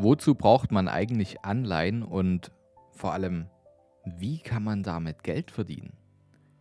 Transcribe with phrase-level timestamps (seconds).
[0.00, 2.52] Wozu braucht man eigentlich Anleihen und
[2.92, 3.46] vor allem,
[4.04, 5.92] wie kann man damit Geld verdienen?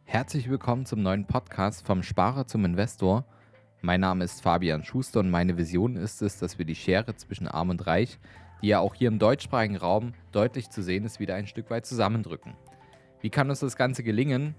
[0.06, 3.28] Herzlich willkommen zum neuen Podcast vom Sparer zum Investor.
[3.82, 7.48] Mein Name ist Fabian Schuster und meine Vision ist es, dass wir die Schere zwischen
[7.48, 8.18] Arm und Reich,
[8.64, 11.86] die ja auch hier im deutschsprachigen Raum deutlich zu sehen ist, wieder ein Stück weit
[11.86, 12.56] zusammendrücken.
[13.22, 14.56] Wie kann uns das Ganze gelingen?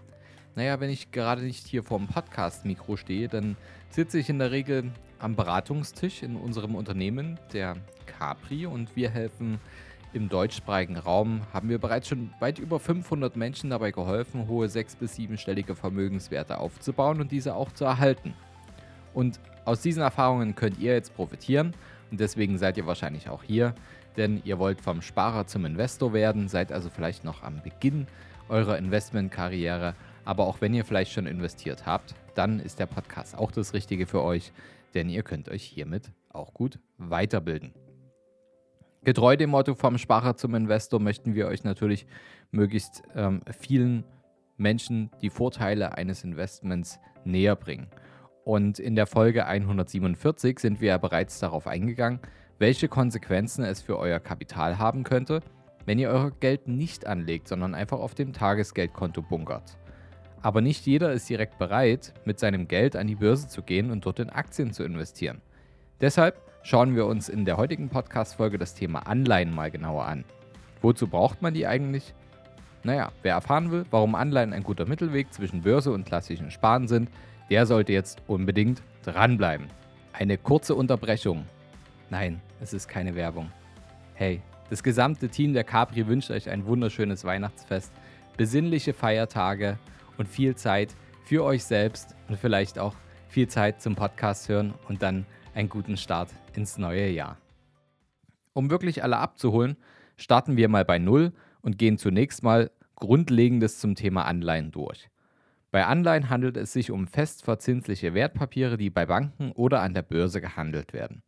[0.54, 3.56] Naja, wenn ich gerade nicht hier vor dem Podcast-Mikro stehe, dann
[3.90, 7.76] sitze ich in der Regel am Beratungstisch in unserem Unternehmen, der
[8.06, 9.58] Capri, und wir helfen
[10.12, 14.96] im deutschsprachigen Raum, haben wir bereits schon weit über 500 Menschen dabei geholfen, hohe sechs-
[14.96, 18.34] bis siebenstellige Vermögenswerte aufzubauen und diese auch zu erhalten.
[19.12, 21.74] Und aus diesen Erfahrungen könnt ihr jetzt profitieren.
[22.10, 23.74] Und deswegen seid ihr wahrscheinlich auch hier,
[24.16, 28.06] denn ihr wollt vom Sparer zum Investor werden, seid also vielleicht noch am Beginn
[28.48, 33.52] eurer Investmentkarriere, aber auch wenn ihr vielleicht schon investiert habt, dann ist der Podcast auch
[33.52, 34.52] das Richtige für euch,
[34.94, 37.72] denn ihr könnt euch hiermit auch gut weiterbilden.
[39.04, 42.06] Getreu dem Motto vom Sparer zum Investor möchten wir euch natürlich
[42.50, 44.04] möglichst ähm, vielen
[44.56, 47.88] Menschen die Vorteile eines Investments näher bringen.
[48.44, 52.20] Und in der Folge 147 sind wir ja bereits darauf eingegangen,
[52.58, 55.42] welche Konsequenzen es für euer Kapital haben könnte,
[55.86, 59.78] wenn ihr euer Geld nicht anlegt, sondern einfach auf dem Tagesgeldkonto bunkert.
[60.42, 64.06] Aber nicht jeder ist direkt bereit, mit seinem Geld an die Börse zu gehen und
[64.06, 65.40] dort in Aktien zu investieren.
[66.00, 70.24] Deshalb schauen wir uns in der heutigen Podcast-Folge das Thema Anleihen mal genauer an.
[70.80, 72.14] Wozu braucht man die eigentlich?
[72.84, 77.10] Naja, wer erfahren will, warum Anleihen ein guter Mittelweg zwischen Börse und klassischen Sparen sind,
[77.50, 79.66] der sollte jetzt unbedingt dranbleiben.
[80.12, 81.46] Eine kurze Unterbrechung.
[82.10, 83.50] Nein, es ist keine Werbung.
[84.14, 87.92] Hey, das gesamte Team der Capri wünscht euch ein wunderschönes Weihnachtsfest,
[88.36, 89.78] besinnliche Feiertage
[90.18, 92.94] und viel Zeit für euch selbst und vielleicht auch
[93.28, 97.38] viel Zeit zum Podcast hören und dann einen guten Start ins neue Jahr.
[98.52, 99.76] Um wirklich alle abzuholen,
[100.16, 105.08] starten wir mal bei Null und gehen zunächst mal Grundlegendes zum Thema Anleihen durch.
[105.70, 110.40] Bei Anleihen handelt es sich um festverzinsliche Wertpapiere, die bei Banken oder an der Börse
[110.40, 111.22] gehandelt werden.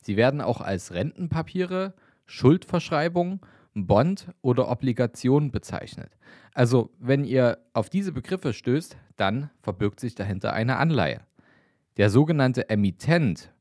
[0.00, 1.94] Sie werden auch als Rentenpapiere,
[2.26, 3.40] Schuldverschreibungen
[3.74, 6.16] Bond oder Obligation bezeichnet.
[6.54, 11.20] Also wenn ihr auf diese Begriffe stößt, dann verbirgt sich dahinter eine Anleihe.
[11.96, 13.52] Der sogenannte Emittent,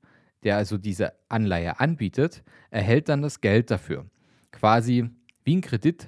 [0.44, 4.06] der also diese Anleihe anbietet, erhält dann das Geld dafür.
[4.52, 5.09] Quasi
[5.44, 6.07] wie ein Kredit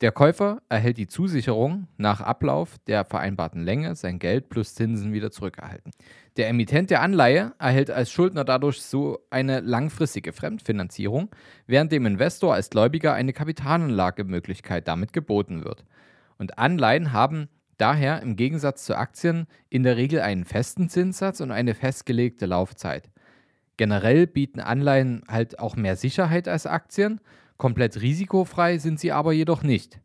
[0.00, 5.32] der Käufer erhält die Zusicherung, nach Ablauf der vereinbarten Länge sein Geld plus Zinsen wieder
[5.32, 5.90] zurückerhalten.
[6.36, 11.30] Der Emittent der Anleihe erhält als Schuldner dadurch so eine langfristige Fremdfinanzierung,
[11.66, 15.84] während dem Investor als Gläubiger eine Kapitalanlagemöglichkeit damit geboten wird.
[16.38, 21.50] Und Anleihen haben daher im Gegensatz zu Aktien in der Regel einen festen Zinssatz und
[21.50, 23.10] eine festgelegte Laufzeit.
[23.76, 27.20] Generell bieten Anleihen halt auch mehr Sicherheit als Aktien
[27.58, 30.00] Komplett risikofrei sind sie aber jedoch nicht.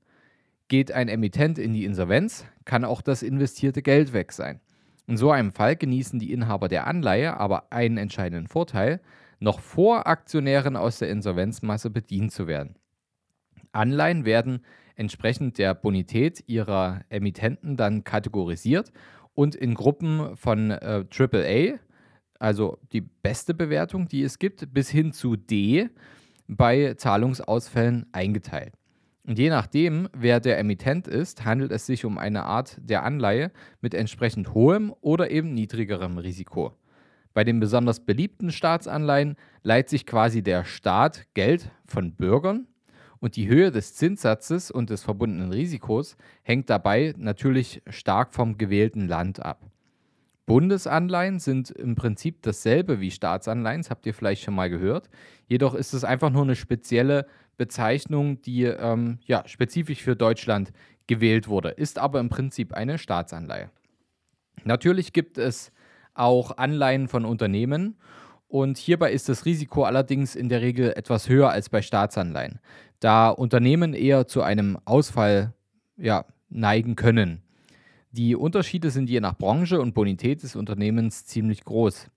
[0.68, 4.59] Geht ein Emittent in die Insolvenz, kann auch das investierte Geld weg sein.
[5.06, 9.02] In so einem Fall genießen die Inhaber der Anleihe aber einen entscheidenden Vorteil,
[9.40, 12.75] noch vor Aktionären aus der Insolvenzmasse bedient zu werden.
[13.72, 14.62] Anleihen werden
[14.96, 18.91] entsprechend der Bonität ihrer Emittenten dann kategorisiert
[19.35, 21.80] und in Gruppen von äh, AAA,
[22.40, 25.90] also die beste Bewertung, die es gibt, bis hin zu D,
[26.58, 28.74] bei Zahlungsausfällen eingeteilt.
[29.25, 33.52] Und je nachdem, wer der Emittent ist, handelt es sich um eine Art der Anleihe
[33.80, 36.74] mit entsprechend hohem oder eben niedrigerem Risiko.
[37.34, 42.68] Bei den besonders beliebten Staatsanleihen leiht sich quasi der Staat Geld von Bürgern
[43.20, 49.08] und die Höhe des Zinssatzes und des verbundenen Risikos hängt dabei natürlich stark vom gewählten
[49.08, 49.62] Land ab.
[50.46, 55.09] Bundesanleihen sind im Prinzip dasselbe wie Staatsanleihen, das habt ihr vielleicht schon mal gehört.
[55.48, 57.26] Jedoch ist es einfach nur eine spezielle
[57.58, 60.74] Bezeichnung, die ähm, ja, spezifisch für Deutschland
[61.08, 63.70] gewählt wurde, ist aber im Prinzip eine Staatsanleihe.
[64.64, 65.72] Natürlich gibt es
[66.14, 67.98] auch Anleihen von Unternehmen
[68.48, 72.59] und hierbei ist das Risiko allerdings in der Regel etwas höher als bei Staatsanleihen,
[73.00, 75.53] da Unternehmen eher zu einem Ausfall
[75.97, 77.42] ja, neigen können.
[78.16, 82.12] Die Unterschiede sind je nach Branche und Bonität des Unternehmens ziemlich groß.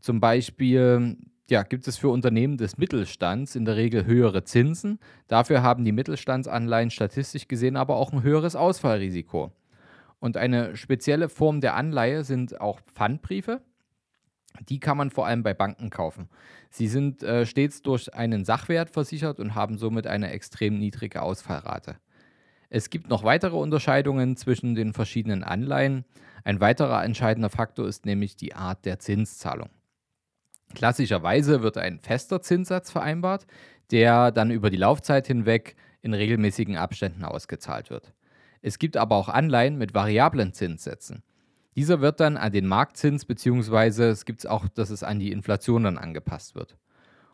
[0.00, 1.18] Zum Beispiel
[1.50, 4.98] ja, gibt es für Unternehmen des Mittelstands in der Regel höhere Zinsen.
[5.28, 9.52] Dafür haben die Mittelstandsanleihen statistisch gesehen aber auch ein höheres Ausfallrisiko.
[10.18, 13.60] Und eine spezielle Form der Anleihe sind auch Pfandbriefe.
[14.70, 16.30] Die kann man vor allem bei Banken kaufen.
[16.70, 21.96] Sie sind äh, stets durch einen Sachwert versichert und haben somit eine extrem niedrige Ausfallrate.
[22.74, 26.04] Es gibt noch weitere Unterscheidungen zwischen den verschiedenen Anleihen.
[26.42, 29.68] Ein weiterer entscheidender Faktor ist nämlich die Art der Zinszahlung.
[30.74, 33.46] Klassischerweise wird ein fester Zinssatz vereinbart,
[33.92, 38.12] der dann über die Laufzeit hinweg in regelmäßigen Abständen ausgezahlt wird.
[38.60, 41.22] Es gibt aber auch Anleihen mit variablen Zinssätzen.
[41.76, 44.08] Dieser wird dann an den Marktzins bzw.
[44.08, 46.76] es gibt auch, dass es an die Inflation dann angepasst wird.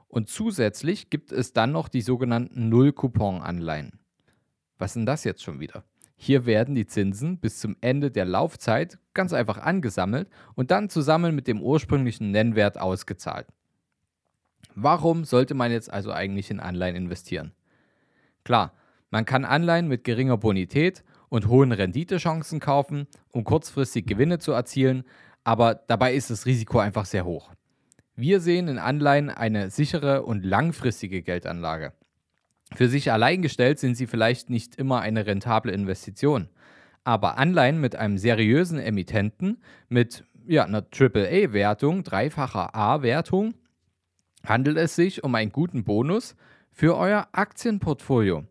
[0.06, 3.99] Und zusätzlich gibt es dann noch die sogenannten Null-Coupon-Anleihen.
[4.80, 5.84] Was ist denn das jetzt schon wieder?
[6.16, 11.34] Hier werden die Zinsen bis zum Ende der Laufzeit ganz einfach angesammelt und dann zusammen
[11.34, 13.46] mit dem ursprünglichen Nennwert ausgezahlt.
[14.74, 17.52] Warum sollte man jetzt also eigentlich in Anleihen investieren?
[18.44, 18.72] Klar,
[19.10, 25.04] man kann Anleihen mit geringer Bonität und hohen Renditechancen kaufen, um kurzfristig Gewinne zu erzielen,
[25.44, 27.50] aber dabei ist das Risiko einfach sehr hoch.
[28.14, 31.92] Wir sehen in Anleihen eine sichere und langfristige Geldanlage.
[32.74, 36.48] Für sich allein gestellt sind sie vielleicht nicht immer eine rentable Investition,
[37.04, 43.54] aber Anleihen mit einem seriösen Emittenten, mit ja, einer AAA-Wertung, dreifacher A-Wertung,
[44.44, 46.36] handelt es sich um einen guten Bonus
[46.70, 48.44] für euer Aktienportfolio,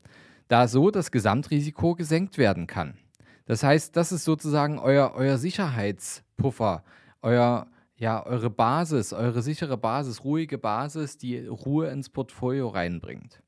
[0.48, 2.98] da so das Gesamtrisiko gesenkt werden kann.
[3.46, 6.84] Das heißt, das ist sozusagen euer, euer Sicherheitspuffer,
[7.22, 13.42] euer, ja, eure Basis, eure sichere Basis, ruhige Basis, die Ruhe ins Portfolio reinbringt.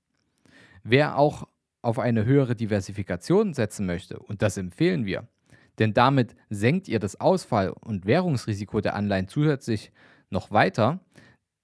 [0.83, 1.48] Wer auch
[1.81, 5.28] auf eine höhere Diversifikation setzen möchte, und das empfehlen wir,
[5.80, 9.92] denn damit senkt ihr das Ausfall- und Währungsrisiko der Anleihen zusätzlich
[10.30, 11.00] noch weiter,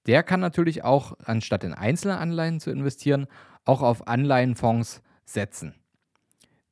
[0.07, 3.27] der kann natürlich auch, anstatt in einzelne Anleihen zu investieren,
[3.65, 5.75] auch auf Anleihenfonds setzen.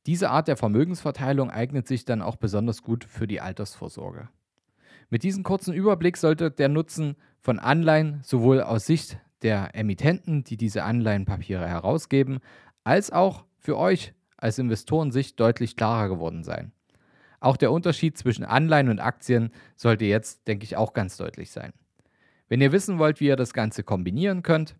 [0.06, 4.28] Diese Art der Vermögensverteilung eignet sich dann auch besonders gut für die Altersvorsorge.
[5.10, 10.56] Mit diesem kurzen Überblick sollte der Nutzen von Anleihen sowohl aus Sicht der Emittenten, die
[10.56, 12.38] diese Anleihenpapiere herausgeben,
[12.84, 16.72] als auch für euch als Investorensicht deutlich klarer geworden sein.
[17.40, 21.72] Auch der Unterschied zwischen Anleihen und Aktien sollte jetzt, denke ich, auch ganz deutlich sein.
[22.48, 24.76] Wenn ihr wissen wollt, wie ihr das Ganze kombinieren könnt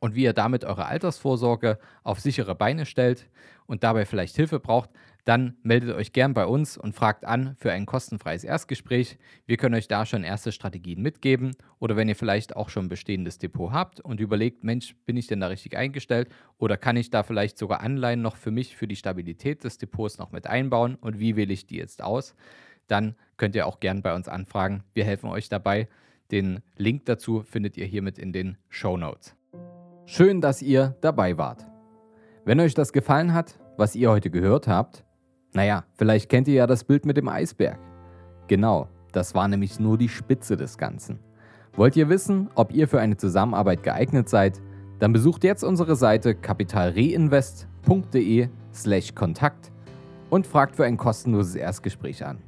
[0.00, 3.28] und wie ihr damit eure Altersvorsorge auf sichere Beine stellt
[3.66, 4.90] und dabei vielleicht Hilfe braucht,
[5.26, 9.18] dann meldet euch gern bei uns und fragt an für ein kostenfreies Erstgespräch.
[9.44, 12.88] Wir können euch da schon erste Strategien mitgeben oder wenn ihr vielleicht auch schon ein
[12.88, 16.28] bestehendes Depot habt und überlegt, Mensch, bin ich denn da richtig eingestellt
[16.58, 20.18] oder kann ich da vielleicht sogar Anleihen noch für mich, für die Stabilität des Depots
[20.18, 22.36] noch mit einbauen und wie wähle ich die jetzt aus?
[22.86, 24.84] Dann könnt ihr auch gern bei uns anfragen.
[24.94, 25.88] Wir helfen euch dabei.
[26.30, 29.34] Den Link dazu findet ihr hiermit in den Show Notes.
[30.04, 31.66] Schön, dass ihr dabei wart.
[32.44, 35.04] Wenn euch das gefallen hat, was ihr heute gehört habt,
[35.52, 37.78] naja, vielleicht kennt ihr ja das Bild mit dem Eisberg.
[38.48, 41.18] Genau, das war nämlich nur die Spitze des Ganzen.
[41.74, 44.60] Wollt ihr wissen, ob ihr für eine Zusammenarbeit geeignet seid?
[44.98, 49.72] Dann besucht jetzt unsere Seite kapitalreinvest.de/slash Kontakt
[50.30, 52.38] und fragt für ein kostenloses Erstgespräch an.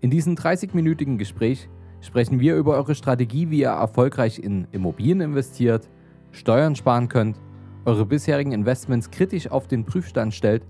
[0.00, 1.68] In diesem 30-minütigen Gespräch
[2.00, 5.88] sprechen wir über eure Strategie, wie ihr erfolgreich in Immobilien investiert,
[6.32, 7.40] Steuern sparen könnt,
[7.84, 10.62] eure bisherigen Investments kritisch auf den Prüfstand stellt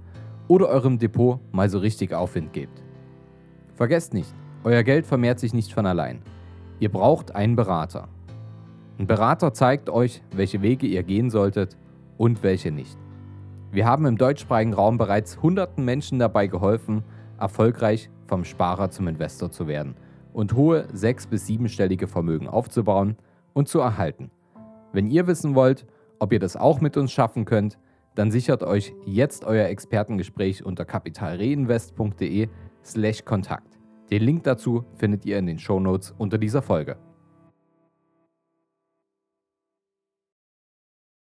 [0.50, 2.82] oder eurem Depot mal so richtig Aufwind gebt.
[3.76, 6.22] Vergesst nicht, euer Geld vermehrt sich nicht von allein.
[6.80, 8.08] Ihr braucht einen Berater.
[8.98, 11.78] Ein Berater zeigt euch, welche Wege ihr gehen solltet
[12.18, 12.98] und welche nicht.
[13.70, 17.04] Wir haben im deutschsprachigen Raum bereits hunderten Menschen dabei geholfen,
[17.38, 19.94] erfolgreich vom Sparer zum Investor zu werden
[20.32, 23.16] und hohe sechs- bis siebenstellige Vermögen aufzubauen
[23.52, 24.32] und zu erhalten.
[24.92, 25.86] Wenn ihr wissen wollt,
[26.18, 27.78] ob ihr das auch mit uns schaffen könnt,
[28.20, 33.78] dann sichert euch jetzt euer Expertengespräch unter kapitalreinvest.de/kontakt.
[34.10, 36.98] Den Link dazu findet ihr in den Shownotes unter dieser Folge.